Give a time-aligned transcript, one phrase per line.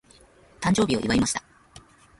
[0.59, 1.43] 誕生日を祝いました。